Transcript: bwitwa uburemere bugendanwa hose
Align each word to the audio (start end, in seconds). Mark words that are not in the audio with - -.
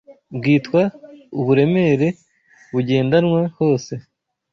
bwitwa 0.35 0.81
uburemere 1.39 2.07
bugendanwa 2.73 3.41
hose 3.57 3.93